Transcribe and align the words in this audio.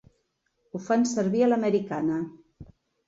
Ho 0.71 0.81
fan 0.87 1.05
servir 1.11 1.43
a 1.49 1.53
l'americana. 1.53 2.21